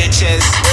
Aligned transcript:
bitches. 0.00 0.69